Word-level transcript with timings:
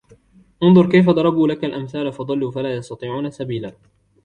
انْظُرْ 0.63 0.89
كَيْفَ 0.91 1.09
ضَرَبُوا 1.09 1.47
لَكَ 1.47 1.63
الْأَمْثَالَ 1.65 2.13
فَضَلُّوا 2.13 2.51
فَلَا 2.51 2.75
يَسْتَطِيعُونَ 2.75 3.31
سَبِيلًا 3.31 3.73